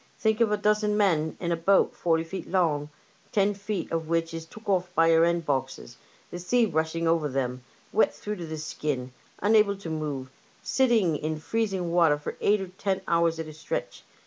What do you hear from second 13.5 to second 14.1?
stretch.